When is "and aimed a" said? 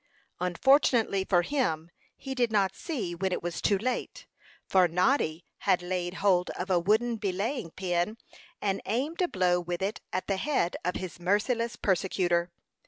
8.59-9.27